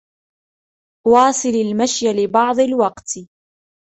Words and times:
واصل 1.07 1.49
المشي 1.49 2.05
لبعض 2.13 2.59
الوقت. 2.59 3.19